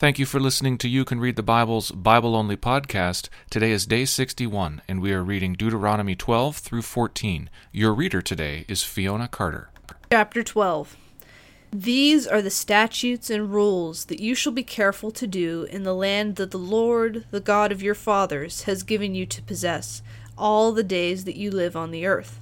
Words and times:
Thank 0.00 0.20
you 0.20 0.26
for 0.26 0.38
listening 0.38 0.78
to 0.78 0.88
You 0.88 1.04
Can 1.04 1.18
Read 1.18 1.34
the 1.34 1.42
Bible's 1.42 1.90
Bible 1.90 2.36
Only 2.36 2.56
podcast. 2.56 3.28
Today 3.50 3.72
is 3.72 3.84
day 3.84 4.04
61, 4.04 4.80
and 4.86 5.02
we 5.02 5.12
are 5.12 5.24
reading 5.24 5.54
Deuteronomy 5.54 6.14
12 6.14 6.58
through 6.58 6.82
14. 6.82 7.50
Your 7.72 7.92
reader 7.92 8.22
today 8.22 8.64
is 8.68 8.84
Fiona 8.84 9.26
Carter. 9.26 9.70
Chapter 10.12 10.44
12 10.44 10.96
These 11.72 12.28
are 12.28 12.40
the 12.40 12.48
statutes 12.48 13.28
and 13.28 13.52
rules 13.52 14.04
that 14.04 14.20
you 14.20 14.36
shall 14.36 14.52
be 14.52 14.62
careful 14.62 15.10
to 15.10 15.26
do 15.26 15.66
in 15.68 15.82
the 15.82 15.96
land 15.96 16.36
that 16.36 16.52
the 16.52 16.58
Lord, 16.58 17.26
the 17.32 17.40
God 17.40 17.72
of 17.72 17.82
your 17.82 17.96
fathers, 17.96 18.62
has 18.62 18.84
given 18.84 19.16
you 19.16 19.26
to 19.26 19.42
possess, 19.42 20.00
all 20.36 20.70
the 20.70 20.84
days 20.84 21.24
that 21.24 21.34
you 21.34 21.50
live 21.50 21.74
on 21.74 21.90
the 21.90 22.06
earth. 22.06 22.40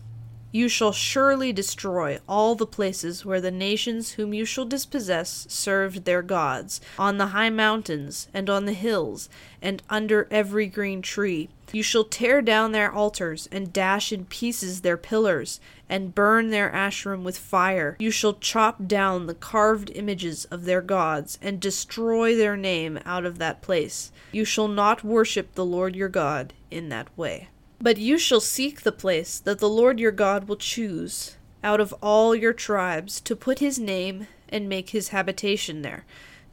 You 0.53 0.69
shall 0.69 0.93
surely 0.93 1.53
destroy 1.53 2.19
all 2.29 2.55
the 2.55 2.67
places 2.67 3.25
where 3.25 3.41
the 3.41 3.51
nations 3.51 4.13
whom 4.13 4.33
you 4.33 4.45
shall 4.45 4.65
dispossess 4.65 5.47
served 5.51 6.05
their 6.05 6.23
gods, 6.23 6.81
on 6.99 7.19
the 7.19 7.27
high 7.27 7.51
mountains, 7.51 8.29
and 8.33 8.49
on 8.49 8.65
the 8.65 8.73
hills, 8.73 9.29
and 9.61 9.83
under 9.91 10.29
every 10.31 10.67
green 10.67 11.03
tree. 11.03 11.51
You 11.73 11.83
shall 11.83 12.05
tear 12.05 12.41
down 12.43 12.73
their 12.73 12.93
altars, 12.93 13.49
and 13.51 13.73
dash 13.73 14.13
in 14.13 14.25
pieces 14.27 14.81
their 14.81 14.97
pillars, 14.97 15.61
and 15.89 16.15
burn 16.15 16.51
their 16.51 16.71
Asherim 16.71 17.23
with 17.23 17.37
fire. 17.37 17.97
You 17.99 18.11
shall 18.11 18.35
chop 18.35 18.87
down 18.87 19.27
the 19.27 19.35
carved 19.35 19.91
images 19.95 20.45
of 20.47 20.65
their 20.65 20.81
gods, 20.81 21.39
and 21.43 21.61
destroy 21.61 22.37
their 22.37 22.57
name 22.57 23.01
out 23.05 23.27
of 23.27 23.39
that 23.39 23.63
place. 23.63 24.13
You 24.33 24.45
shall 24.45 24.69
not 24.69 25.05
worship 25.05 25.55
the 25.55 25.65
Lord 25.65 25.97
your 25.97 26.09
God 26.09 26.55
in 26.71 26.89
that 26.91 27.09
way. 27.17 27.49
But 27.81 27.99
you 27.99 28.19
shall 28.19 28.41
seek 28.41 28.83
the 28.83 28.93
place 28.93 29.39
that 29.39 29.59
the 29.59 29.69
Lord 29.69 30.01
your 30.01 30.13
God 30.13 30.49
will 30.49 30.57
choose 30.57 31.37
out 31.63 31.81
of 31.81 31.93
all 32.03 32.35
your 32.35 32.53
tribes 32.53 33.21
to 33.21 33.37
put 33.37 33.59
his 33.59 33.79
name 33.79 34.29
and 34.49 34.69
make 34.69 34.91
his 34.91 35.09
habitation 35.09 35.83
there. 35.83 36.05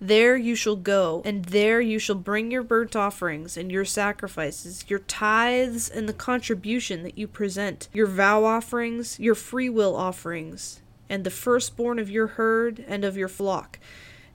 There 0.01 0.35
you 0.35 0.55
shall 0.55 0.75
go, 0.75 1.21
and 1.23 1.45
there 1.45 1.79
you 1.79 1.97
shall 1.97 2.15
bring 2.15 2.51
your 2.51 2.63
burnt 2.63 2.95
offerings 2.95 3.55
and 3.55 3.71
your 3.71 3.85
sacrifices, 3.85 4.83
your 4.89 4.99
tithes 4.99 5.89
and 5.89 6.09
the 6.09 6.13
contribution 6.13 7.03
that 7.03 7.17
you 7.17 7.27
present, 7.27 7.87
your 7.93 8.07
vow 8.07 8.43
offerings, 8.43 9.17
your 9.17 9.35
freewill 9.35 9.95
offerings, 9.95 10.81
and 11.09 11.23
the 11.23 11.29
firstborn 11.29 11.99
of 11.99 12.09
your 12.09 12.27
herd 12.27 12.83
and 12.85 13.05
of 13.05 13.15
your 13.15 13.29
flock. 13.29 13.79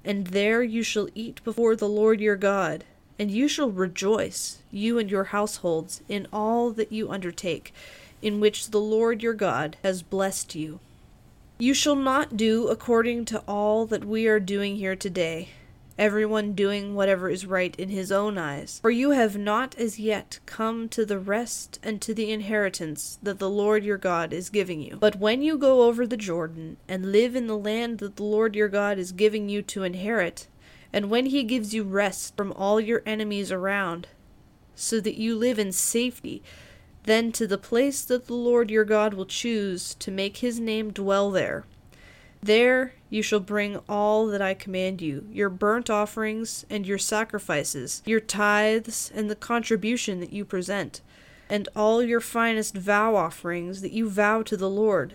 And 0.05 0.28
there 0.28 0.62
you 0.62 0.83
shall 0.83 1.09
eat 1.14 1.44
before 1.44 1.77
the 1.77 1.89
Lord 1.89 2.20
your 2.20 2.36
God 2.36 2.84
and 3.19 3.30
you 3.30 3.48
shall 3.48 3.70
rejoice, 3.70 4.62
you 4.70 4.98
and 4.98 5.11
your 5.11 5.24
households, 5.24 6.02
in 6.08 6.27
all 6.33 6.70
that 6.70 6.92
you 6.92 7.11
undertake, 7.11 7.75
in 8.22 8.41
which 8.41 8.70
the 8.70 8.80
Lord 8.80 9.22
your 9.22 9.34
God 9.34 9.77
has 9.83 10.02
blessed 10.02 10.55
you. 10.55 10.80
You 11.58 11.75
shall 11.75 11.97
not 11.97 12.36
do 12.36 12.69
according 12.69 13.25
to 13.27 13.42
all 13.48 13.84
that 13.86 14.05
we 14.05 14.28
are 14.28 14.38
doing 14.38 14.77
here 14.77 14.94
today, 14.94 15.48
everyone 15.98 16.52
doing 16.52 16.94
whatever 16.94 17.28
is 17.28 17.44
right 17.44 17.75
in 17.77 17.88
his 17.88 18.12
own 18.12 18.38
eyes. 18.38 18.78
For 18.80 18.91
you 18.91 19.10
have 19.10 19.36
not 19.36 19.75
as 19.77 19.98
yet 19.98 20.38
come 20.47 20.88
to 20.91 21.05
the 21.05 21.19
rest 21.19 21.80
and 21.82 22.00
to 22.03 22.14
the 22.14 22.30
inheritance 22.30 23.19
that 23.25 23.41
the 23.41 23.50
Lord 23.50 23.82
your 23.82 23.98
God 23.98 24.32
is 24.32 24.50
giving 24.50 24.80
you. 24.80 24.97
But 25.00 25.16
when 25.16 25.42
you 25.42 25.58
go 25.58 25.82
over 25.82 26.06
the 26.06 26.16
Jordan, 26.16 26.77
and 26.86 27.10
live 27.10 27.34
in 27.34 27.48
the 27.48 27.58
land 27.58 27.98
that 27.98 28.14
the 28.14 28.22
Lord 28.22 28.55
your 28.55 28.69
God 28.69 28.97
is 28.97 29.10
giving 29.10 29.48
you 29.48 29.60
to 29.62 29.82
inherit, 29.82 30.47
and 30.92 31.11
when 31.11 31.27
he 31.27 31.42
gives 31.42 31.75
you 31.75 31.83
rest 31.83 32.36
from 32.36 32.53
all 32.53 32.81
your 32.81 33.03
enemies 33.05 33.53
around, 33.53 34.08
so 34.75 35.00
that 35.00 35.17
you 35.17 35.34
live 35.34 35.58
in 35.58 35.72
safety, 35.72 36.42
then 37.05 37.33
to 37.33 37.47
the 37.47 37.58
place 37.58 38.03
that 38.05 38.27
the 38.27 38.34
Lord 38.34 38.70
your 38.70 38.84
God 38.84 39.14
will 39.14 39.27
choose 39.27 39.94
to 39.94 40.11
make 40.11 40.39
his 40.39 40.61
name 40.61 40.92
dwell 40.92 41.31
there. 41.31 41.64
There 42.42 42.94
you 43.11 43.22
shall 43.22 43.41
bring 43.41 43.78
all 43.89 44.27
that 44.28 44.42
I 44.42 44.55
command 44.55 45.03
you 45.03 45.27
your 45.33 45.50
burnt 45.50 45.91
offerings 45.91 46.64
and 46.70 46.86
your 46.86 46.98
sacrifices, 46.98 48.03
your 48.05 48.20
tithes 48.20 49.11
and 49.14 49.28
the 49.28 49.36
contribution 49.36 50.20
that 50.20 50.33
you 50.33 50.44
present, 50.44 51.00
and 51.50 51.69
all 51.75 52.03
your 52.03 52.20
finest 52.20 52.76
vow 52.76 53.16
offerings 53.16 53.81
that 53.81 53.93
you 53.93 54.09
vow 54.09 54.43
to 54.43 54.56
the 54.56 54.70
Lord. 54.70 55.15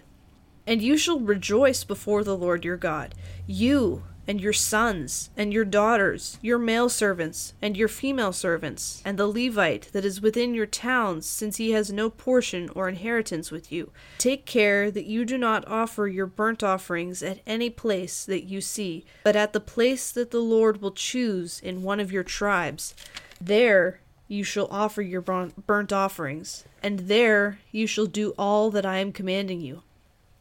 And 0.66 0.82
you 0.82 0.98
shall 0.98 1.20
rejoice 1.20 1.84
before 1.84 2.24
the 2.24 2.38
Lord 2.38 2.66
your 2.66 2.78
God, 2.78 3.16
you 3.46 4.04
and 4.28 4.40
your 4.40 4.54
sons, 4.54 5.30
and 5.36 5.54
your 5.54 5.66
daughters, 5.66 6.38
your 6.42 6.58
male 6.58 6.90
servants, 6.90 7.54
and 7.62 7.76
your 7.76 7.88
female 7.88 8.32
servants, 8.32 9.02
and 9.04 9.18
the 9.18 9.28
Levite 9.28 9.90
that 9.92 10.06
is 10.06 10.22
within 10.22 10.54
your 10.54 10.66
towns, 10.66 11.26
since 11.26 11.58
he 11.58 11.72
has 11.72 11.92
no 11.92 12.10
portion 12.10 12.70
or 12.76 12.88
inheritance 12.88 13.52
with 13.52 13.72
you. 13.72 13.92
Take 14.18 14.46
care 14.46 14.90
that 14.92 15.06
you 15.06 15.26
do 15.26 15.38
not 15.38 15.68
offer 15.68 16.08
your 16.08 16.26
burnt 16.26 16.64
offerings 16.64 17.22
at 17.22 17.40
any 17.46 17.70
place 17.70 18.26
that 18.26 18.44
you 18.44 18.62
see, 18.62 19.06
but 19.24 19.36
at 19.36 19.54
the 19.54 19.60
place 19.60 20.12
that 20.12 20.32
the 20.32 20.40
Lord 20.40 20.82
will 20.82 20.92
choose 20.92 21.60
in 21.60 21.84
one 21.84 22.00
of 22.00 22.12
your 22.12 22.24
tribes. 22.24 22.96
There 23.42 24.00
you 24.28 24.44
shall 24.44 24.68
offer 24.72 25.02
your 25.02 25.22
burnt 25.22 25.94
offerings, 25.94 26.64
and 26.82 27.00
there 27.00 27.60
you 27.72 27.86
shall 27.86 28.06
do 28.06 28.34
all 28.38 28.72
that 28.72 28.86
I 28.86 28.98
am 29.00 29.12
commanding 29.12 29.60
you. 29.62 29.84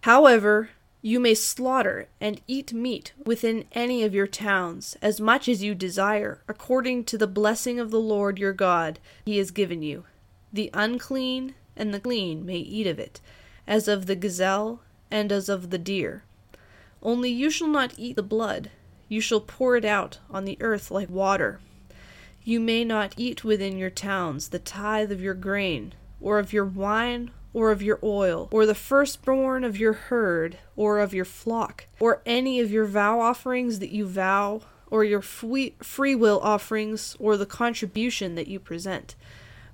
However, 0.02 0.70
you 1.04 1.18
may 1.18 1.34
slaughter 1.34 2.06
and 2.20 2.40
eat 2.46 2.72
meat 2.72 3.12
within 3.26 3.64
any 3.72 4.04
of 4.04 4.14
your 4.14 4.28
towns, 4.28 4.96
as 5.02 5.20
much 5.20 5.48
as 5.48 5.60
you 5.60 5.74
desire, 5.74 6.40
according 6.46 7.02
to 7.02 7.18
the 7.18 7.26
blessing 7.26 7.80
of 7.80 7.90
the 7.90 8.00
Lord 8.00 8.38
your 8.38 8.52
God 8.52 9.00
he 9.26 9.38
has 9.38 9.50
given 9.50 9.82
you. 9.82 10.04
The 10.52 10.70
unclean 10.72 11.56
and 11.76 11.92
the 11.92 11.98
clean 11.98 12.46
may 12.46 12.58
eat 12.58 12.86
of 12.86 13.00
it, 13.00 13.20
as 13.66 13.88
of 13.88 14.06
the 14.06 14.14
gazelle 14.14 14.80
and 15.10 15.32
as 15.32 15.48
of 15.48 15.70
the 15.70 15.78
deer. 15.78 16.22
Only 17.02 17.30
you 17.30 17.50
shall 17.50 17.68
not 17.68 17.94
eat 17.98 18.14
the 18.14 18.22
blood, 18.22 18.70
you 19.08 19.20
shall 19.20 19.40
pour 19.40 19.76
it 19.76 19.84
out 19.84 20.20
on 20.30 20.44
the 20.44 20.56
earth 20.60 20.92
like 20.92 21.10
water. 21.10 21.58
You 22.44 22.60
may 22.60 22.84
not 22.84 23.14
eat 23.16 23.42
within 23.42 23.76
your 23.76 23.90
towns 23.90 24.48
the 24.48 24.60
tithe 24.60 25.10
of 25.10 25.20
your 25.20 25.34
grain, 25.34 25.94
or 26.20 26.38
of 26.38 26.52
your 26.52 26.64
wine, 26.64 27.32
or 27.54 27.70
of 27.70 27.82
your 27.82 27.98
oil, 28.02 28.48
or 28.50 28.66
the 28.66 28.74
firstborn 28.74 29.64
of 29.64 29.78
your 29.78 29.92
herd, 29.92 30.58
or 30.76 30.98
of 30.98 31.12
your 31.12 31.24
flock, 31.24 31.86
or 32.00 32.22
any 32.24 32.60
of 32.60 32.70
your 32.70 32.86
vow 32.86 33.20
offerings 33.20 33.78
that 33.78 33.90
you 33.90 34.06
vow, 34.06 34.60
or 34.90 35.04
your 35.04 35.22
free, 35.22 36.14
will 36.14 36.40
offerings, 36.40 37.16
or 37.18 37.36
the 37.36 37.46
contribution 37.46 38.34
that 38.34 38.48
you 38.48 38.58
present. 38.58 39.14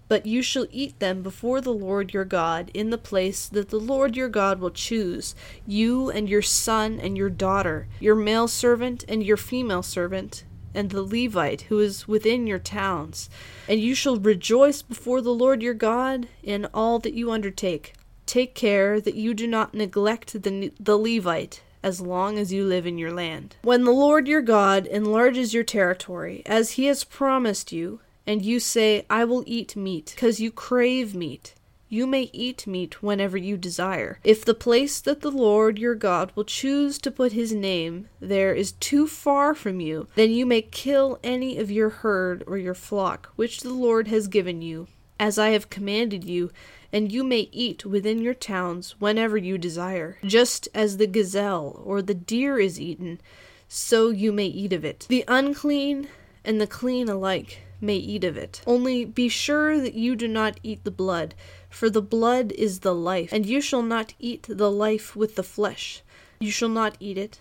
But 0.09 0.25
you 0.25 0.41
shall 0.41 0.67
eat 0.71 0.99
them 1.01 1.23
before 1.23 1.61
the 1.61 1.73
Lord 1.73 2.15
your 2.15 2.25
God 2.25 2.71
in 2.73 2.91
the 2.91 2.97
place 2.97 3.47
that 3.47 3.69
the 3.69 3.79
Lord 3.81 4.17
your 4.17 4.29
God 4.29 4.59
will 4.59 4.71
choose, 4.71 5.35
you 5.67 6.09
and 6.09 6.29
your 6.29 6.41
son 6.41 6.99
and 6.99 7.17
your 7.17 7.29
daughter, 7.29 7.89
your 8.01 8.15
male 8.15 8.49
servant 8.49 9.05
and 9.07 9.23
your 9.23 9.37
female 9.37 9.83
servant, 9.83 10.45
and 10.75 10.91
the 10.91 11.03
Levite 11.03 11.63
who 11.63 11.79
is 11.79 12.07
within 12.07 12.47
your 12.47 12.59
towns. 12.59 13.29
And 13.69 13.81
you 13.81 13.95
shall 13.95 14.17
rejoice 14.17 14.83
before 14.83 15.21
the 15.21 15.35
Lord 15.35 15.63
your 15.63 15.75
God 15.75 16.29
in 16.43 16.67
all 16.75 16.99
that 17.01 17.15
you 17.15 17.31
undertake. 17.31 17.95
Take 18.27 18.55
care 18.55 19.01
that 19.01 19.15
you 19.15 19.35
do 19.35 19.47
not 19.47 19.75
neglect 19.75 20.43
the, 20.43 20.73
the 20.79 20.99
Levite 20.99 21.63
as 21.83 22.01
long 22.01 22.39
as 22.39 22.53
you 22.53 22.65
live 22.65 22.87
in 22.87 22.99
your 22.99 23.13
land. 23.13 23.57
When 23.63 23.85
the 23.85 23.93
Lord 23.93 24.29
your 24.29 24.43
God 24.43 24.87
enlarges 24.87 25.55
your 25.55 25.65
territory, 25.65 26.43
as 26.45 26.73
he 26.73 26.87
has 26.87 27.05
promised 27.05 27.73
you, 27.73 28.01
and 28.27 28.45
you 28.45 28.61
say, 28.61 29.07
I 29.09 29.25
will 29.25 29.45
eat 29.47 29.77
meat, 29.77 30.13
because 30.15 30.41
you 30.41 30.51
crave 30.51 31.15
meat, 31.15 31.55
you 31.89 32.07
may 32.07 32.31
eat 32.33 32.67
meat 32.67 33.03
whenever 33.03 33.37
you 33.37 33.57
desire. 33.57 34.19
If 34.23 34.45
the 34.45 34.55
place 34.55 35.01
that 35.01 35.21
the 35.21 35.31
Lord 35.31 35.79
your 35.79 35.95
God 35.95 36.33
will 36.35 36.45
choose 36.45 36.99
to 36.99 37.11
put 37.11 37.33
his 37.33 37.53
name 37.53 38.09
there 38.21 38.55
is 38.55 38.73
too 38.73 39.07
far 39.07 39.55
from 39.55 39.81
you, 39.81 40.09
then 40.15 40.31
you 40.31 40.45
may 40.45 40.63
kill 40.63 41.19
any 41.23 41.59
of 41.59 41.71
your 41.71 41.89
herd 41.89 42.45
or 42.47 42.59
your 42.59 42.75
flock, 42.75 43.33
which 43.37 43.61
the 43.61 43.73
Lord 43.73 44.09
has 44.09 44.29
given 44.29 44.61
you, 44.63 44.87
as 45.19 45.39
I 45.39 45.51
have 45.51 45.71
commanded 45.71 46.25
you, 46.25 46.51
and 46.93 47.13
you 47.13 47.25
may 47.25 47.49
eat 47.53 47.85
within 47.85 48.21
your 48.21 48.35
towns 48.35 48.97
whenever 48.99 49.37
you 49.37 49.59
desire. 49.59 50.19
Just 50.25 50.69
as 50.75 50.97
the 50.97 51.07
gazelle 51.07 51.83
or 51.85 52.03
the 52.03 52.15
deer 52.15 52.59
is 52.59 52.81
eaten, 52.81 53.21
so 53.69 54.09
you 54.11 54.33
may 54.33 54.47
eat 54.47 54.73
of 54.73 54.85
it. 54.85 55.07
The 55.09 55.25
unclean 55.29 56.09
and 56.45 56.61
the 56.61 56.67
clean 56.67 57.09
alike 57.09 57.61
may 57.81 57.97
eat 57.97 58.25
of 58.25 58.37
it. 58.37 58.63
Only 58.67 59.05
be 59.05 59.29
sure 59.29 59.81
that 59.81 59.95
you 59.95 60.17
do 60.17 60.29
not 60.29 60.59
eat 60.63 60.85
the 60.85 60.91
blood 60.91 61.35
for 61.71 61.91
the 61.91 62.03
blood 62.03 62.53
is 62.53 62.81
the 62.81 62.95
life, 62.95 63.33
and 63.33 63.47
you 63.47 63.61
shall 63.61 63.83
not 63.83 64.15
eat 64.19 64.47
the 64.49 64.71
life 64.71 65.15
with 65.15 65.35
the 65.35 65.43
flesh. 65.43 66.03
You 66.41 66.51
shall 66.51 66.69
not 66.69 66.97
eat 66.99 67.19
it. 67.19 67.41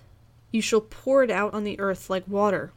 You 0.51 0.61
shall 0.61 0.81
pour 0.81 1.23
it 1.23 1.31
out 1.31 1.53
on 1.53 1.63
the 1.63 1.79
earth 1.79 2.09
like 2.09 2.27
water. 2.27 2.71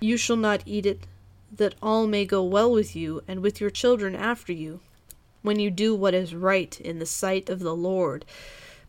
You 0.00 0.16
shall 0.16 0.36
not 0.36 0.62
eat 0.66 0.86
it, 0.86 1.06
that 1.54 1.74
all 1.82 2.06
may 2.06 2.24
go 2.24 2.42
well 2.42 2.72
with 2.72 2.96
you 2.96 3.22
and 3.28 3.40
with 3.40 3.60
your 3.60 3.70
children 3.70 4.14
after 4.14 4.52
you, 4.52 4.80
when 5.42 5.60
you 5.60 5.70
do 5.70 5.94
what 5.94 6.14
is 6.14 6.34
right 6.34 6.80
in 6.80 6.98
the 6.98 7.06
sight 7.06 7.48
of 7.48 7.60
the 7.60 7.76
Lord. 7.76 8.24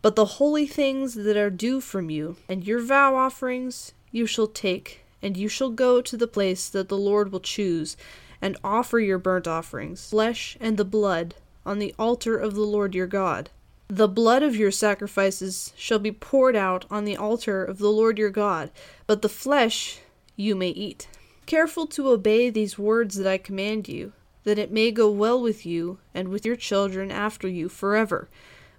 But 0.02 0.16
the 0.16 0.24
holy 0.24 0.66
things 0.66 1.14
that 1.14 1.36
are 1.36 1.50
due 1.50 1.80
from 1.80 2.10
you, 2.10 2.36
and 2.48 2.66
your 2.66 2.80
vow 2.80 3.14
offerings, 3.14 3.92
you 4.10 4.26
shall 4.26 4.48
take, 4.48 5.03
and 5.24 5.38
you 5.38 5.48
shall 5.48 5.70
go 5.70 6.02
to 6.02 6.16
the 6.18 6.28
place 6.28 6.68
that 6.68 6.88
the 6.88 6.98
Lord 6.98 7.32
will 7.32 7.40
choose, 7.40 7.96
and 8.42 8.58
offer 8.62 9.00
your 9.00 9.16
burnt 9.16 9.48
offerings, 9.48 10.10
flesh 10.10 10.56
and 10.60 10.76
the 10.76 10.84
blood, 10.84 11.34
on 11.64 11.78
the 11.78 11.94
altar 11.98 12.36
of 12.36 12.54
the 12.54 12.60
Lord 12.60 12.94
your 12.94 13.06
God. 13.06 13.48
The 13.88 14.06
blood 14.06 14.42
of 14.42 14.54
your 14.54 14.70
sacrifices 14.70 15.72
shall 15.76 15.98
be 15.98 16.12
poured 16.12 16.54
out 16.54 16.84
on 16.90 17.06
the 17.06 17.16
altar 17.16 17.64
of 17.64 17.78
the 17.78 17.88
Lord 17.88 18.18
your 18.18 18.28
God, 18.28 18.70
but 19.06 19.22
the 19.22 19.28
flesh 19.30 20.00
you 20.36 20.54
may 20.54 20.68
eat. 20.68 21.08
Careful 21.46 21.86
to 21.86 22.08
obey 22.08 22.50
these 22.50 22.78
words 22.78 23.16
that 23.16 23.26
I 23.26 23.38
command 23.38 23.88
you, 23.88 24.12
that 24.44 24.58
it 24.58 24.72
may 24.72 24.90
go 24.90 25.10
well 25.10 25.40
with 25.40 25.64
you 25.64 25.98
and 26.12 26.28
with 26.28 26.44
your 26.44 26.56
children 26.56 27.10
after 27.10 27.48
you 27.48 27.70
forever, 27.70 28.28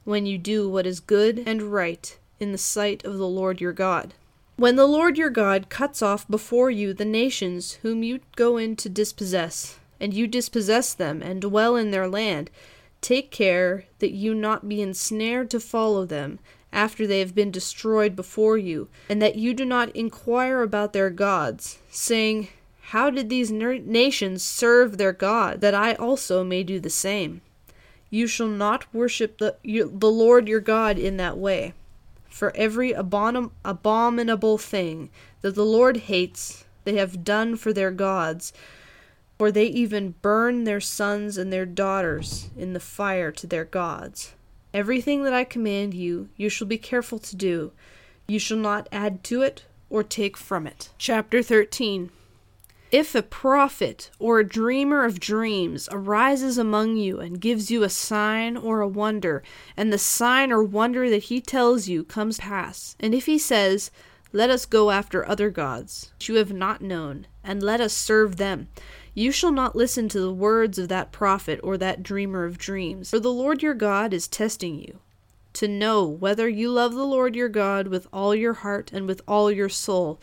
when 0.04 0.28
you 0.28 0.38
do 0.38 0.70
what 0.70 0.86
is 0.86 1.00
good 1.00 1.44
and 1.48 1.64
right 1.64 2.18
in 2.40 2.52
the 2.52 2.58
sight 2.60 3.04
of 3.04 3.18
the 3.18 3.28
Lord 3.28 3.60
your 3.60 3.74
God. 3.74 4.14
When 4.58 4.78
the 4.78 4.88
Lord 4.88 5.18
your 5.18 5.30
God 5.30 5.68
cuts 5.68 6.02
off 6.02 6.26
before 6.30 6.72
you 6.72 6.94
the 6.94 7.04
nations 7.04 7.74
whom 7.82 8.04
you 8.04 8.22
go 8.38 8.56
in 8.56 8.78
to 8.78 8.88
dispossess, 8.88 9.80
and 10.00 10.14
you 10.14 10.28
dispossess 10.28 10.94
them 10.94 11.22
and 11.22 11.42
dwell 11.42 11.76
in 11.76 11.92
their 11.92 12.08
land, 12.08 12.50
take 13.02 13.32
care 13.32 13.84
that 14.00 14.14
you 14.14 14.34
not 14.34 14.70
be 14.70 14.82
ensnared 14.82 15.50
to 15.50 15.60
follow 15.60 16.06
them 16.06 16.40
after 16.72 17.06
they 17.06 17.20
have 17.20 17.36
been 17.36 17.52
destroyed 17.52 18.16
before 18.16 18.58
you, 18.58 18.88
and 19.10 19.22
that 19.22 19.36
you 19.36 19.54
do 19.54 19.66
not 19.66 19.94
inquire 19.94 20.62
about 20.62 20.94
their 20.94 21.10
gods, 21.10 21.80
saying, 21.92 22.48
How 22.80 23.10
did 23.10 23.28
these 23.28 23.52
nations 23.52 24.42
serve 24.42 24.98
their 24.98 25.14
God, 25.14 25.60
that 25.60 25.76
I 25.76 25.96
also 25.96 26.46
may 26.46 26.64
do 26.64 26.80
the 26.80 26.90
same? 26.90 27.42
You 28.10 28.26
shall 28.26 28.48
not 28.48 28.94
worship 28.94 29.38
the, 29.38 29.58
the 29.66 30.12
Lord 30.12 30.48
your 30.48 30.62
God 30.62 30.98
in 30.98 31.18
that 31.18 31.38
way. 31.38 31.74
For 32.36 32.52
every 32.54 32.92
abomin- 32.92 33.52
abominable 33.64 34.58
thing 34.58 35.10
that 35.40 35.56
the 35.56 35.64
Lord 35.64 35.96
hates, 36.12 36.66
they 36.84 36.96
have 36.98 37.24
done 37.24 37.56
for 37.56 37.72
their 37.72 37.92
gods, 37.92 38.52
for 39.38 39.54
they 39.54 39.68
even 39.68 40.16
burn 40.22 40.66
their 40.66 40.82
sons 40.82 41.38
and 41.38 41.54
their 41.54 41.66
daughters 41.66 42.50
in 42.58 42.74
the 42.74 42.82
fire 42.82 43.32
to 43.32 43.48
their 43.48 43.64
gods. 43.64 44.34
Everything 44.74 45.24
that 45.24 45.32
I 45.32 45.46
command 45.46 45.94
you, 45.94 46.28
you 46.36 46.50
shall 46.50 46.68
be 46.68 46.78
careful 46.78 47.20
to 47.20 47.38
do. 47.38 47.72
You 48.28 48.38
shall 48.38 48.58
not 48.58 48.90
add 48.92 49.24
to 49.24 49.42
it 49.42 49.64
or 49.90 50.04
take 50.04 50.36
from 50.36 50.68
it. 50.68 50.90
Chapter 50.98 51.42
13 51.42 52.12
If 52.98 53.14
a 53.14 53.22
prophet 53.22 54.10
or 54.20 54.40
a 54.40 54.48
dreamer 54.48 55.04
of 55.04 55.20
dreams 55.20 55.90
arises 55.92 56.58
among 56.58 56.96
you 56.96 57.20
and 57.20 57.42
gives 57.42 57.70
you 57.70 57.84
a 57.84 57.90
sign 57.90 58.56
or 58.56 58.80
a 58.80 58.88
wonder, 58.88 59.44
and 59.76 59.92
the 59.92 59.98
sign 59.98 60.50
or 60.50 60.64
wonder 60.64 61.10
that 61.10 61.24
he 61.24 61.42
tells 61.42 61.90
you 61.90 62.06
comes 62.06 62.38
pass, 62.38 62.96
and 63.02 63.14
if 63.14 63.26
he 63.26 63.38
says, 63.38 63.92
Let 64.32 64.50
us 64.50 64.66
go 64.66 64.92
after 64.92 65.28
other 65.28 65.50
gods, 65.50 66.14
which 66.14 66.30
you 66.30 66.36
have 66.36 66.54
not 66.54 66.80
known, 66.80 67.28
and 67.44 67.62
let 67.62 67.82
us 67.82 67.92
serve 67.92 68.38
them, 68.38 68.70
you 69.14 69.30
shall 69.30 69.52
not 69.52 69.76
listen 69.76 70.08
to 70.08 70.22
the 70.22 70.34
words 70.34 70.80
of 70.80 70.88
that 70.88 71.12
prophet 71.12 71.60
or 71.64 71.78
that 71.78 72.02
dreamer 72.02 72.46
of 72.46 72.58
dreams, 72.58 73.10
for 73.10 73.20
the 73.20 73.30
Lord 73.30 73.62
your 73.62 73.74
God 73.74 74.14
is 74.14 74.26
testing 74.26 74.80
you, 74.80 75.00
to 75.52 75.68
know 75.68 76.06
whether 76.06 76.48
you 76.48 76.72
love 76.72 76.94
the 76.94 77.04
Lord 77.04 77.36
your 77.36 77.50
God 77.50 77.90
with 77.90 78.08
all 78.14 78.34
your 78.34 78.54
heart 78.54 78.94
and 78.94 79.06
with 79.06 79.22
all 79.28 79.52
your 79.52 79.68
soul. 79.68 80.18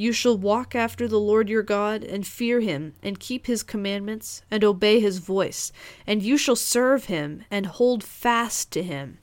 You 0.00 0.14
shall 0.14 0.38
walk 0.38 0.74
after 0.74 1.06
the 1.06 1.20
Lord 1.20 1.50
your 1.50 1.62
God, 1.62 2.02
and 2.02 2.26
fear 2.26 2.60
him, 2.60 2.94
and 3.02 3.20
keep 3.20 3.46
his 3.46 3.62
commandments, 3.62 4.40
and 4.50 4.64
obey 4.64 4.98
his 4.98 5.18
voice, 5.18 5.72
and 6.06 6.22
you 6.22 6.38
shall 6.38 6.56
serve 6.56 7.04
him, 7.04 7.44
and 7.50 7.66
hold 7.66 8.02
fast 8.02 8.70
to 8.70 8.82
him. 8.82 9.18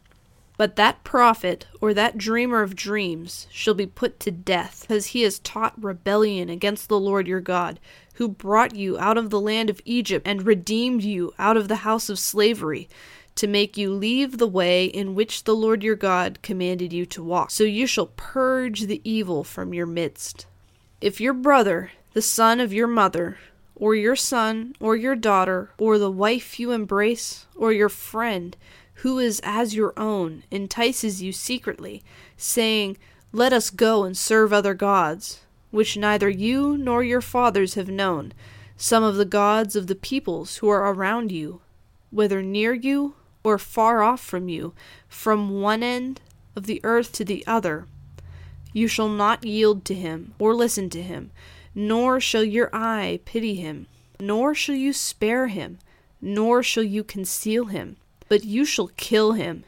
But 0.55 0.75
that 0.75 1.03
prophet, 1.03 1.65
or 1.81 1.95
that 1.95 2.19
dreamer 2.19 2.61
of 2.61 2.75
dreams, 2.75 3.47
shall 3.49 3.73
be 3.73 3.87
put 3.87 4.19
to 4.19 4.29
death, 4.29 4.81
because 4.81 5.07
he 5.07 5.23
has 5.23 5.39
taught 5.39 5.83
rebellion 5.83 6.47
against 6.47 6.89
the 6.89 6.99
Lord 6.99 7.27
your 7.27 7.41
God 7.41 7.79
who 8.13 8.27
brought 8.27 8.75
you 8.75 8.99
out 8.99 9.17
of 9.17 9.31
the 9.31 9.41
land 9.41 9.71
of 9.71 9.81
Egypt 9.83 10.27
and 10.27 10.45
redeemed 10.45 11.01
you 11.03 11.33
out 11.39 11.57
of 11.57 11.69
the 11.69 11.77
house 11.77 12.07
of 12.07 12.19
slavery, 12.19 12.87
to 13.33 13.47
make 13.47 13.77
you 13.77 13.91
leave 13.91 14.37
the 14.37 14.45
way 14.45 14.85
in 14.85 15.15
which 15.15 15.45
the 15.45 15.55
Lord 15.55 15.81
your 15.81 15.95
God 15.95 16.37
commanded 16.43 16.93
you 16.93 17.07
to 17.07 17.23
walk. 17.23 17.49
So 17.49 17.63
you 17.63 17.87
shall 17.87 18.11
purge 18.15 18.81
the 18.81 19.01
evil 19.03 19.43
from 19.43 19.73
your 19.73 19.87
midst. 19.87 20.45
If 20.99 21.21
your 21.21 21.33
brother, 21.33 21.91
the 22.13 22.23
son 22.23 22.59
of 22.59 22.73
your 22.73 22.87
mother, 22.87 23.37
or 23.75 23.93
your 23.93 24.15
son, 24.15 24.73
or 24.79 24.95
your 24.95 25.15
daughter, 25.15 25.69
or 25.77 25.99
the 25.99 26.09
wife 26.09 26.59
you 26.59 26.71
embrace, 26.71 27.45
or 27.55 27.71
your 27.71 27.89
friend, 27.89 28.57
who 29.01 29.19
is 29.19 29.39
as 29.43 29.75
your 29.75 29.93
own, 29.95 30.41
entices 30.49 31.21
you 31.21 31.31
secretly, 31.31 32.01
saying, 32.35 32.97
Let 33.31 33.53
us 33.53 33.69
go 33.69 34.05
and 34.05 34.17
serve 34.17 34.51
other 34.51 34.73
gods, 34.73 35.41
which 35.69 35.97
neither 35.97 36.29
you 36.29 36.75
nor 36.75 37.03
your 37.03 37.21
fathers 37.21 37.75
have 37.75 37.89
known, 37.89 38.33
some 38.75 39.03
of 39.03 39.17
the 39.17 39.25
gods 39.25 39.75
of 39.75 39.85
the 39.85 39.95
peoples 39.95 40.57
who 40.57 40.69
are 40.69 40.91
around 40.91 41.31
you, 41.31 41.61
whether 42.09 42.41
near 42.41 42.73
you 42.73 43.13
or 43.43 43.59
far 43.59 44.01
off 44.01 44.21
from 44.21 44.49
you, 44.49 44.73
from 45.07 45.61
one 45.61 45.83
end 45.83 46.21
of 46.55 46.65
the 46.65 46.81
earth 46.83 47.11
to 47.11 47.23
the 47.23 47.45
other. 47.45 47.85
You 48.77 48.87
shall 48.87 49.09
not 49.09 49.43
yield 49.43 49.85
to 49.85 49.95
him 49.95 50.35
or 50.37 50.53
listen 50.53 50.91
to 50.91 51.01
him, 51.01 51.31
nor 51.73 52.19
shall 52.19 52.43
your 52.43 52.69
eye 52.71 53.19
pity 53.25 53.55
him, 53.55 53.87
nor 54.19 54.53
shall 54.53 54.75
you 54.75 54.93
spare 54.93 55.47
him, 55.47 55.79
nor 56.21 56.61
shall 56.61 56.83
you 56.83 57.03
conceal 57.03 57.65
him, 57.65 57.97
but 58.29 58.45
you 58.45 58.65
shall 58.65 58.91
kill 58.95 59.31
him. 59.31 59.63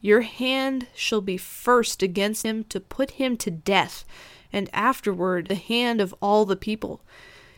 Your 0.00 0.22
hand 0.22 0.88
shall 0.92 1.20
be 1.20 1.36
first 1.36 2.02
against 2.02 2.44
him 2.44 2.64
to 2.64 2.80
put 2.80 3.12
him 3.12 3.36
to 3.36 3.50
death 3.52 4.04
and 4.52 4.68
afterward 4.72 5.46
the 5.46 5.54
hand 5.54 6.00
of 6.00 6.12
all 6.20 6.44
the 6.44 6.56
people. 6.56 7.00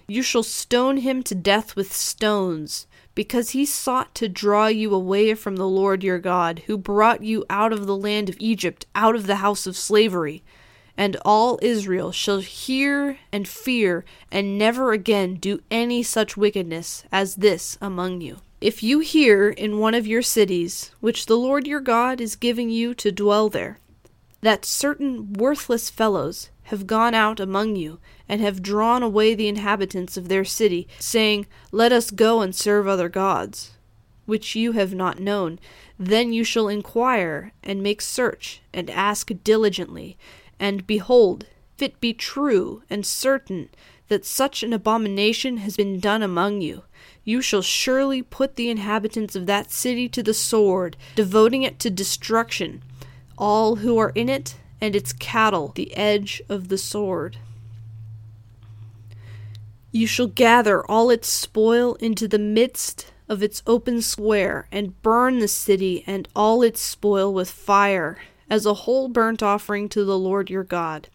You 0.06 0.22
shall 0.22 0.42
stone 0.42 0.98
him 0.98 1.22
to 1.22 1.34
death 1.34 1.76
with 1.76 1.94
stones, 1.94 2.86
because 3.14 3.50
he 3.50 3.64
sought 3.64 4.14
to 4.16 4.28
draw 4.28 4.66
you 4.66 4.94
away 4.94 5.32
from 5.32 5.56
the 5.56 5.66
Lord 5.66 6.04
your 6.04 6.18
God, 6.18 6.64
who 6.66 6.76
brought 6.76 7.22
you 7.22 7.46
out 7.48 7.72
of 7.72 7.86
the 7.86 7.96
land 7.96 8.28
of 8.28 8.36
Egypt, 8.38 8.84
out 8.94 9.16
of 9.16 9.26
the 9.26 9.36
house 9.36 9.66
of 9.66 9.78
slavery. 9.78 10.42
And 11.00 11.16
all 11.24 11.58
Israel 11.62 12.12
shall 12.12 12.40
hear 12.40 13.16
and 13.32 13.48
fear, 13.48 14.04
and 14.30 14.58
never 14.58 14.92
again 14.92 15.36
do 15.36 15.62
any 15.70 16.02
such 16.02 16.36
wickedness 16.36 17.04
as 17.10 17.36
this 17.36 17.78
among 17.80 18.20
you. 18.20 18.40
If 18.60 18.82
you 18.82 18.98
hear 18.98 19.48
in 19.48 19.78
one 19.78 19.94
of 19.94 20.06
your 20.06 20.20
cities, 20.20 20.90
which 21.00 21.24
the 21.24 21.38
Lord 21.38 21.66
your 21.66 21.80
God 21.80 22.20
is 22.20 22.36
giving 22.36 22.68
you 22.68 22.92
to 22.96 23.10
dwell 23.10 23.48
there, 23.48 23.78
that 24.42 24.66
certain 24.66 25.32
worthless 25.32 25.88
fellows 25.88 26.50
have 26.64 26.86
gone 26.86 27.14
out 27.14 27.40
among 27.40 27.76
you, 27.76 27.98
and 28.28 28.42
have 28.42 28.62
drawn 28.62 29.02
away 29.02 29.34
the 29.34 29.48
inhabitants 29.48 30.18
of 30.18 30.28
their 30.28 30.44
city, 30.44 30.86
saying, 30.98 31.46
Let 31.72 31.92
us 31.92 32.10
go 32.10 32.42
and 32.42 32.54
serve 32.54 32.86
other 32.86 33.08
gods, 33.08 33.70
which 34.26 34.54
you 34.54 34.72
have 34.72 34.92
not 34.92 35.18
known. 35.18 35.60
Then 35.98 36.34
you 36.34 36.44
shall 36.44 36.68
inquire, 36.68 37.52
and 37.62 37.82
make 37.82 38.02
search, 38.02 38.60
and 38.74 38.90
ask 38.90 39.30
diligently. 39.42 40.18
And 40.60 40.86
behold, 40.86 41.46
if 41.76 41.82
it 41.82 42.00
be 42.00 42.12
true 42.12 42.82
and 42.90 43.06
certain 43.06 43.70
that 44.08 44.26
such 44.26 44.62
an 44.62 44.74
abomination 44.74 45.56
has 45.56 45.76
been 45.76 45.98
done 45.98 46.22
among 46.22 46.60
you, 46.60 46.82
you 47.24 47.40
shall 47.40 47.62
surely 47.62 48.22
put 48.22 48.56
the 48.56 48.68
inhabitants 48.68 49.34
of 49.34 49.46
that 49.46 49.70
city 49.70 50.06
to 50.10 50.22
the 50.22 50.34
sword, 50.34 50.98
devoting 51.16 51.62
it 51.62 51.78
to 51.78 51.88
destruction, 51.88 52.82
all 53.38 53.76
who 53.76 53.96
are 53.96 54.10
in 54.10 54.28
it 54.28 54.56
and 54.82 54.94
its 54.94 55.14
cattle 55.14 55.72
the 55.74 55.96
edge 55.96 56.42
of 56.50 56.68
the 56.68 56.78
sword. 56.78 57.38
You 59.90 60.06
shall 60.06 60.26
gather 60.26 60.84
all 60.84 61.08
its 61.08 61.28
spoil 61.28 61.94
into 61.94 62.28
the 62.28 62.38
midst 62.38 63.12
of 63.30 63.42
its 63.42 63.62
open 63.66 64.02
square, 64.02 64.66
and 64.70 65.00
burn 65.02 65.38
the 65.38 65.48
city 65.48 66.04
and 66.06 66.28
all 66.34 66.62
its 66.62 66.82
spoil 66.82 67.32
with 67.32 67.50
fire, 67.50 68.18
as 68.50 68.66
a 68.66 68.74
whole 68.74 69.08
burnt 69.08 69.42
offering 69.42 69.88
to 69.88 70.04
the 70.04 70.18
Lord 70.18 70.50
your 70.50 70.64
God. 70.64 71.08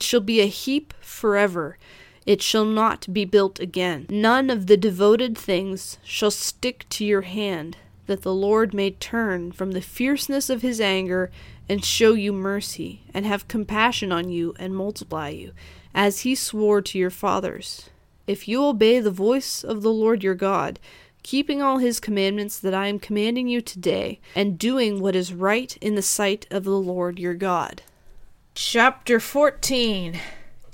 It 0.00 0.02
shall 0.02 0.20
be 0.20 0.40
a 0.40 0.46
heap 0.46 0.94
forever. 1.00 1.76
It 2.24 2.42
shall 2.42 2.64
not 2.64 3.12
be 3.12 3.24
built 3.24 3.60
again. 3.60 4.06
None 4.08 4.50
of 4.50 4.66
the 4.66 4.76
devoted 4.76 5.38
things 5.38 5.98
shall 6.02 6.32
stick 6.32 6.86
to 6.88 7.04
your 7.04 7.20
hand, 7.20 7.76
that 8.06 8.22
the 8.22 8.34
Lord 8.34 8.74
may 8.74 8.90
turn 8.90 9.52
from 9.52 9.72
the 9.72 9.80
fierceness 9.80 10.50
of 10.50 10.62
his 10.62 10.80
anger 10.80 11.30
and 11.68 11.84
show 11.84 12.14
you 12.14 12.32
mercy, 12.32 13.02
and 13.12 13.26
have 13.26 13.48
compassion 13.48 14.10
on 14.10 14.30
you, 14.30 14.54
and 14.58 14.74
multiply 14.74 15.28
you, 15.28 15.52
as 15.94 16.20
he 16.20 16.34
swore 16.34 16.80
to 16.80 16.98
your 16.98 17.10
fathers. 17.10 17.90
If 18.26 18.48
you 18.48 18.64
obey 18.64 19.00
the 19.00 19.10
voice 19.10 19.62
of 19.64 19.82
the 19.82 19.92
Lord 19.92 20.22
your 20.22 20.34
God, 20.34 20.78
keeping 21.26 21.60
all 21.60 21.78
his 21.78 21.98
commandments 21.98 22.56
that 22.60 22.72
I 22.72 22.86
am 22.86 23.00
commanding 23.00 23.48
you 23.48 23.60
today, 23.60 24.20
and 24.36 24.56
doing 24.56 25.00
what 25.00 25.16
is 25.16 25.34
right 25.34 25.76
in 25.80 25.96
the 25.96 26.00
sight 26.00 26.46
of 26.52 26.62
the 26.62 26.70
Lord 26.70 27.18
your 27.18 27.34
God. 27.34 27.82
Chapter 28.54 29.18
14 29.18 30.20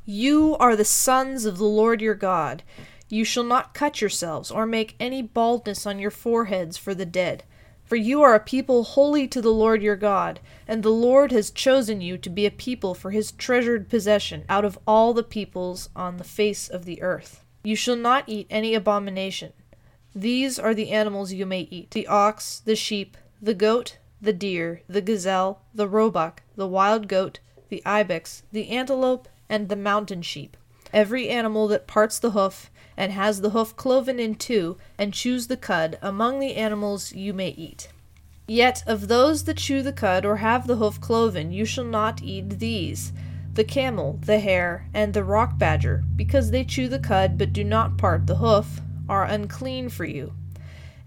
You 0.04 0.54
are 0.61 0.76
the 0.76 0.85
sons 0.85 1.47
of 1.47 1.56
the 1.56 1.64
Lord 1.64 2.02
your 2.02 2.14
God. 2.14 2.62
You 3.09 3.25
shall 3.25 3.44
not 3.44 3.73
cut 3.73 4.02
yourselves, 4.02 4.50
or 4.50 4.66
make 4.66 4.94
any 5.00 5.23
baldness 5.23 5.87
on 5.87 5.99
your 5.99 6.11
foreheads 6.11 6.76
for 6.76 6.94
the 6.94 7.06
dead 7.06 7.44
for 7.82 7.97
you 7.97 8.23
are 8.23 8.35
a 8.35 8.40
people 8.40 8.85
holy 8.85 9.28
to 9.28 9.42
the 9.42 9.52
Lord 9.52 9.82
your 9.82 9.97
God, 9.97 10.40
and 10.66 10.82
the 10.82 10.90
Lord 10.90 11.30
has 11.32 11.50
chosen 11.50 12.00
you 12.00 12.16
to 12.18 12.30
be 12.30 12.47
a 12.47 12.50
people 12.50 12.94
for 12.94 13.11
his 13.11 13.32
treasured 13.32 13.90
possession 13.90 14.44
out 14.49 14.64
of 14.64 14.78
all 14.87 15.12
the 15.12 15.23
peoples 15.23 15.88
on 15.94 16.16
the 16.16 16.25
face 16.25 16.68
of 16.68 16.87
the 16.87 17.02
earth. 17.02 17.44
You 17.64 17.76
shall 17.76 17.97
not 17.97 18.25
eat 18.28 18.47
any 18.49 18.75
abomination. 18.75 19.52
These 20.14 20.59
are 20.59 20.75
the 20.75 20.90
animals 20.90 21.33
you 21.33 21.47
may 21.47 21.62
eat. 21.71 21.92
The 21.92 22.07
ox, 22.07 22.61
the 22.61 22.76
sheep, 22.76 23.16
the 23.40 23.54
goat, 23.54 23.99
the 24.21 24.33
deer, 24.33 24.83
the 24.88 25.00
gazelle, 25.00 25.62
the 25.75 25.88
roebuck, 25.88 26.42
the 26.54 26.66
wild 26.66 27.09
goat, 27.09 27.40
the 27.71 27.83
ibex, 27.87 28.42
the 28.52 28.69
antelope, 28.69 29.28
and 29.49 29.69
the 29.69 29.76
mountain 29.76 30.23
sheep. 30.23 30.57
Every 30.92 31.28
animal 31.31 31.66
that 31.69 31.87
parts 31.87 32.19
the 32.19 32.33
hoof, 32.33 32.71
and 32.97 33.12
has 33.12 33.40
the 33.40 33.50
hoof 33.50 33.75
cloven 33.76 34.21
in 34.21 34.35
two, 34.35 34.76
and 34.99 35.14
chews 35.14 35.47
the 35.47 35.57
cud, 35.57 35.99
among 36.02 36.38
the 36.38 36.57
animals 36.57 37.12
you 37.12 37.33
may 37.33 37.49
eat. 37.49 37.88
Yet 38.47 38.85
of 38.87 39.09
those 39.09 39.45
that 39.45 39.57
chew 39.57 39.83
the 39.83 39.92
cud, 39.92 40.26
or 40.26 40.37
have 40.37 40.66
the 40.66 40.76
hoof 40.76 41.00
cloven, 41.00 41.52
you 41.52 41.64
shall 41.64 41.85
not 41.85 42.23
eat 42.23 42.59
these 42.59 43.12
the 43.54 43.64
camel, 43.64 44.19
the 44.25 44.40
hare, 44.40 44.88
and 44.95 45.12
the 45.12 45.25
rock 45.25 45.59
badger, 45.59 46.02
because 46.16 46.50
they 46.50 46.64
chew 46.64 46.88
the 46.88 46.99
cud, 46.99 47.37
but 47.37 47.52
do 47.52 47.62
not 47.62 47.99
part 47.99 48.26
the 48.26 48.37
hoof, 48.37 48.81
are 49.09 49.25
unclean 49.25 49.88
for 49.88 50.04
you. 50.04 50.32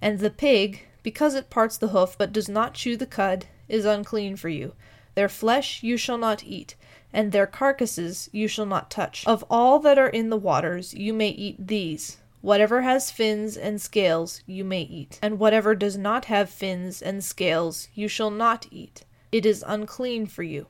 And 0.01 0.19
the 0.19 0.29
pig, 0.29 0.85
because 1.03 1.35
it 1.35 1.49
parts 1.49 1.77
the 1.77 1.89
hoof, 1.89 2.17
but 2.17 2.33
does 2.33 2.49
not 2.49 2.73
chew 2.73 2.97
the 2.97 3.05
cud, 3.05 3.45
is 3.67 3.85
unclean 3.85 4.35
for 4.35 4.49
you. 4.49 4.73
Their 5.15 5.29
flesh 5.29 5.81
you 5.81 5.97
shall 5.97 6.17
not 6.17 6.43
eat, 6.43 6.75
and 7.13 7.31
their 7.31 7.47
carcasses 7.47 8.29
you 8.33 8.47
shall 8.47 8.65
not 8.65 8.91
touch. 8.91 9.25
Of 9.25 9.45
all 9.49 9.79
that 9.79 9.97
are 9.97 10.09
in 10.09 10.29
the 10.29 10.37
waters 10.37 10.93
you 10.93 11.13
may 11.13 11.29
eat 11.29 11.67
these. 11.67 12.17
Whatever 12.41 12.83
has 12.83 13.09
fins 13.09 13.57
and 13.57 13.81
scales 13.81 14.43
you 14.45 14.63
may 14.63 14.81
eat, 14.81 15.17
and 15.21 15.39
whatever 15.39 15.73
does 15.73 15.97
not 15.97 16.25
have 16.25 16.49
fins 16.49 17.01
and 17.01 17.23
scales 17.23 17.87
you 17.95 18.07
shall 18.07 18.29
not 18.29 18.67
eat. 18.69 19.03
It 19.31 19.45
is 19.45 19.63
unclean 19.65 20.27
for 20.27 20.43
you. 20.43 20.67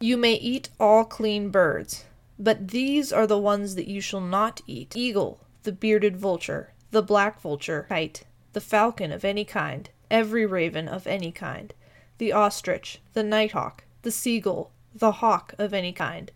You 0.00 0.16
may 0.16 0.34
eat 0.34 0.68
all 0.78 1.04
clean 1.04 1.50
birds, 1.50 2.04
but 2.38 2.68
these 2.68 3.12
are 3.12 3.26
the 3.26 3.38
ones 3.38 3.74
that 3.74 3.88
you 3.88 4.00
shall 4.00 4.20
not 4.20 4.60
eat 4.66 4.96
eagle, 4.96 5.40
the 5.62 5.72
bearded 5.72 6.16
vulture, 6.16 6.72
the 6.90 7.02
black 7.02 7.40
vulture, 7.40 7.86
kite, 7.88 8.24
the 8.52 8.60
falcon 8.60 9.12
of 9.12 9.24
any 9.24 9.44
kind, 9.44 9.90
every 10.10 10.44
raven 10.46 10.88
of 10.88 11.06
any 11.06 11.32
kind, 11.32 11.72
the 12.18 12.32
ostrich, 12.32 13.00
the 13.12 13.22
nighthawk, 13.22 13.84
the 14.02 14.10
seagull, 14.10 14.70
the 14.94 15.12
hawk 15.12 15.54
of 15.58 15.72
any 15.72 15.92
kind, 15.92 16.30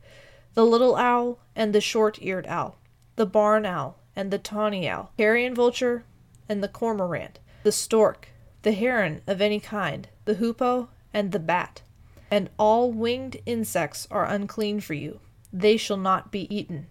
the 0.54 0.64
little 0.64 0.96
owl 0.96 1.38
and 1.54 1.72
the 1.72 1.80
short 1.80 2.20
eared 2.22 2.46
owl, 2.46 2.78
the 3.16 3.26
barn 3.26 3.66
owl 3.66 3.98
and 4.14 4.30
the 4.30 4.38
tawny 4.38 4.88
owl, 4.88 5.12
carrion 5.16 5.54
vulture 5.54 6.04
and 6.48 6.62
the 6.62 6.68
cormorant, 6.68 7.38
the 7.62 7.72
stork, 7.72 8.28
the 8.62 8.72
heron 8.72 9.20
of 9.26 9.40
any 9.40 9.60
kind, 9.60 10.08
the 10.24 10.34
hoopoe 10.34 10.88
and 11.12 11.32
the 11.32 11.38
bat 11.38 11.82
and 12.30 12.50
all 12.58 12.92
winged 12.92 13.36
insects 13.46 14.06
are 14.10 14.26
unclean 14.26 14.80
for 14.80 14.94
you. 14.94 15.20
They 15.52 15.76
shall 15.76 15.96
not 15.96 16.32
be 16.32 16.52
eaten. 16.54 16.88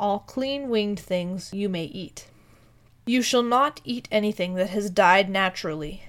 All 0.00 0.20
clean 0.20 0.68
winged 0.68 1.00
things 1.00 1.52
you 1.52 1.68
may 1.68 1.84
eat. 1.84 2.28
You 3.06 3.22
shall 3.22 3.42
not 3.42 3.80
eat 3.84 4.06
anything 4.12 4.54
that 4.54 4.70
has 4.70 4.90
died 4.90 5.28
naturally. 5.28 6.02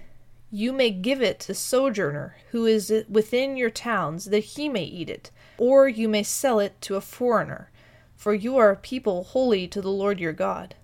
You 0.51 0.73
may 0.73 0.91
give 0.91 1.21
it 1.21 1.39
to 1.41 1.53
sojourner 1.53 2.35
who 2.51 2.65
is 2.65 2.91
within 3.07 3.55
your 3.55 3.69
towns, 3.69 4.25
that 4.25 4.39
he 4.39 4.67
may 4.67 4.83
eat 4.83 5.09
it, 5.09 5.31
or 5.57 5.87
you 5.87 6.09
may 6.09 6.23
sell 6.23 6.59
it 6.59 6.79
to 6.81 6.95
a 6.95 7.01
foreigner, 7.01 7.69
for 8.15 8.33
you 8.33 8.57
are 8.57 8.71
a 8.71 8.75
people 8.75 9.23
holy 9.23 9.67
to 9.67 9.81
the 9.81 9.91
Lord 9.91 10.19
your 10.19 10.33
God. 10.33 10.75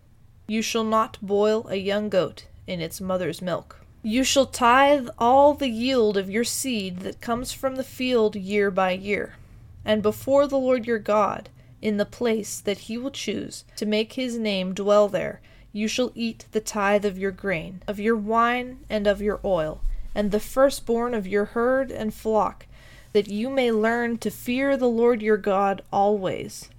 You 0.48 0.62
shall 0.62 0.84
not 0.84 1.18
boil 1.22 1.68
a 1.68 1.76
young 1.76 2.10
goat 2.10 2.46
in 2.68 2.80
its 2.80 3.02
mother's 3.02 3.42
milk. 3.42 3.82
You 4.04 4.24
shall 4.24 4.46
tithe 4.46 5.10
all 5.18 5.54
the 5.54 5.70
yield 5.70 6.16
of 6.16 6.30
your 6.30 6.44
seed 6.44 7.00
that 7.00 7.22
comes 7.22 7.52
from 7.52 7.76
the 7.76 7.84
field 7.84 8.36
year 8.36 8.70
by 8.70 8.92
year, 8.92 9.36
and 9.84 10.04
before 10.04 10.48
the 10.48 10.58
Lord 10.60 10.86
your 10.86 11.00
God, 11.00 11.50
in 11.86 11.98
the 11.98 12.06
place 12.06 12.60
that 12.62 12.80
he 12.80 12.98
will 12.98 13.12
choose 13.12 13.64
to 13.76 13.86
make 13.86 14.14
his 14.14 14.40
name 14.40 14.74
dwell 14.74 15.08
there, 15.08 15.40
you 15.72 15.88
shall 15.88 16.12
eat 16.16 16.46
the 16.52 16.60
tithe 16.60 17.06
of 17.06 17.16
your 17.16 17.30
grain, 17.30 17.84
of 17.88 18.00
your 18.00 18.18
wine, 18.18 18.80
and 18.90 19.06
of 19.06 19.22
your 19.22 19.40
oil, 19.46 19.82
and 20.16 20.32
the 20.32 20.40
firstborn 20.40 21.14
of 21.14 21.28
your 21.28 21.46
herd 21.46 21.92
and 21.92 22.12
flock, 22.12 22.66
that 23.14 23.28
you 23.28 23.52
may 23.52 23.72
learn 23.72 24.18
to 24.18 24.32
fear 24.32 24.76
the 24.76 24.90
Lord 24.90 25.22
your 25.22 25.38
God 25.38 25.84
always. 25.94 26.72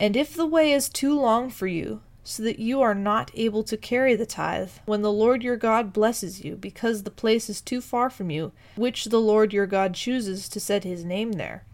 And 0.00 0.16
if 0.16 0.34
the 0.34 0.46
way 0.46 0.72
is 0.72 0.88
too 0.88 1.20
long 1.20 1.50
for 1.50 1.66
you, 1.66 2.00
so 2.24 2.42
that 2.42 2.58
you 2.58 2.80
are 2.80 2.94
not 2.94 3.30
able 3.34 3.62
to 3.64 3.76
carry 3.76 4.14
the 4.14 4.24
tithe 4.24 4.70
when 4.86 5.02
the 5.02 5.12
Lord 5.12 5.42
your 5.42 5.56
God 5.56 5.92
blesses 5.92 6.42
you, 6.42 6.56
because 6.56 7.02
the 7.02 7.10
place 7.10 7.50
is 7.50 7.60
too 7.60 7.82
far 7.82 8.08
from 8.08 8.30
you, 8.30 8.52
which 8.74 9.04
the 9.04 9.20
Lord 9.20 9.52
your 9.52 9.66
God 9.66 9.92
chooses 9.92 10.48
to 10.48 10.60
set 10.60 10.82
his 10.82 11.04
name 11.04 11.32
there. 11.32 11.64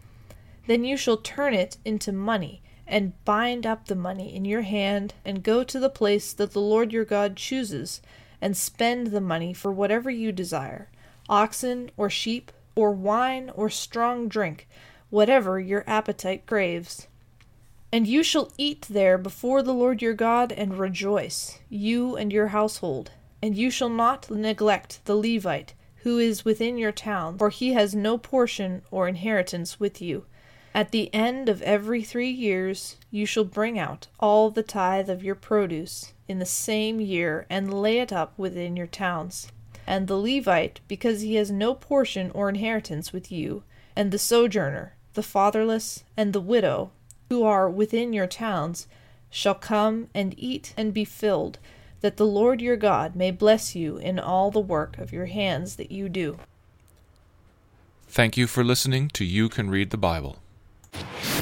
Then 0.67 0.83
you 0.83 0.97
shall 0.97 1.17
turn 1.17 1.53
it 1.53 1.77
into 1.83 2.11
money, 2.11 2.61
and 2.85 3.13
bind 3.25 3.65
up 3.65 3.87
the 3.87 3.95
money 3.95 4.35
in 4.35 4.45
your 4.45 4.61
hand, 4.61 5.13
and 5.25 5.41
go 5.41 5.63
to 5.63 5.79
the 5.79 5.89
place 5.89 6.33
that 6.33 6.51
the 6.51 6.61
Lord 6.61 6.93
your 6.93 7.05
God 7.05 7.35
chooses, 7.35 8.01
and 8.41 8.55
spend 8.55 9.07
the 9.07 9.21
money 9.21 9.53
for 9.53 9.71
whatever 9.71 10.11
you 10.11 10.31
desire 10.31 10.89
oxen, 11.29 11.91
or 11.97 12.09
sheep, 12.09 12.51
or 12.75 12.91
wine, 12.91 13.49
or 13.55 13.69
strong 13.69 14.27
drink, 14.29 14.67
whatever 15.09 15.59
your 15.59 15.83
appetite 15.87 16.45
craves. 16.45 17.07
And 17.91 18.05
you 18.05 18.23
shall 18.23 18.51
eat 18.57 18.87
there 18.89 19.17
before 19.17 19.63
the 19.63 19.73
Lord 19.73 20.01
your 20.01 20.13
God 20.13 20.51
and 20.51 20.77
rejoice, 20.77 21.59
you 21.69 22.15
and 22.15 22.31
your 22.31 22.47
household. 22.47 23.11
And 23.41 23.55
you 23.55 23.69
shall 23.71 23.89
not 23.89 24.29
neglect 24.29 24.99
the 25.05 25.15
Levite 25.15 25.73
who 25.97 26.17
is 26.17 26.45
within 26.45 26.77
your 26.77 26.91
town, 26.91 27.37
for 27.37 27.49
he 27.49 27.73
has 27.73 27.95
no 27.95 28.17
portion 28.17 28.81
or 28.91 29.07
inheritance 29.07 29.79
with 29.79 30.01
you. 30.01 30.25
At 30.77 30.91
the 30.91 31.11
end 31.11 31.49
of 31.49 31.63
every 31.63 32.03
three 32.03 32.29
years 32.29 32.97
you 33.09 33.25
shall 33.25 33.43
bring 33.43 33.79
out 33.79 34.05
all 34.19 34.51
the 34.51 34.61
tithe 34.61 35.09
of 35.09 35.23
your 35.23 35.33
produce 35.33 36.13
in 36.27 36.37
the 36.37 36.45
same 36.45 37.01
year 37.01 37.47
and 37.49 37.73
lay 37.73 37.97
it 37.97 38.13
up 38.13 38.37
within 38.37 38.77
your 38.77 38.85
towns. 38.85 39.47
And 39.87 40.05
the 40.05 40.15
Levite, 40.15 40.81
because 40.87 41.21
he 41.21 41.33
has 41.37 41.49
no 41.49 41.73
portion 41.73 42.29
or 42.35 42.47
inheritance 42.47 43.11
with 43.11 43.31
you, 43.31 43.63
and 43.95 44.11
the 44.11 44.19
sojourner, 44.19 44.93
the 45.15 45.23
fatherless, 45.23 46.03
and 46.15 46.31
the 46.31 46.39
widow, 46.39 46.91
who 47.29 47.43
are 47.43 47.67
within 47.67 48.13
your 48.13 48.27
towns 48.27 48.85
shall 49.31 49.55
come 49.55 50.09
and 50.13 50.35
eat 50.37 50.75
and 50.77 50.93
be 50.93 51.05
filled, 51.05 51.57
that 52.01 52.17
the 52.17 52.27
Lord 52.27 52.61
your 52.61 52.77
God 52.77 53.15
may 53.15 53.31
bless 53.31 53.75
you 53.75 53.97
in 53.97 54.19
all 54.19 54.51
the 54.51 54.59
work 54.59 54.99
of 54.99 55.11
your 55.11 55.25
hands 55.25 55.77
that 55.77 55.91
you 55.91 56.07
do. 56.07 56.37
Thank 58.07 58.37
you 58.37 58.45
for 58.45 58.63
listening 58.63 59.09
to 59.15 59.25
You 59.25 59.49
Can 59.49 59.71
Read 59.71 59.89
the 59.89 59.97
Bible. 59.97 60.37
あ。 60.93 61.36